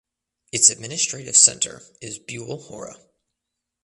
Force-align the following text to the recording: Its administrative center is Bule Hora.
Its 0.51 0.71
administrative 0.71 1.37
center 1.37 1.83
is 2.01 2.17
Bule 2.17 2.63
Hora. 2.63 2.95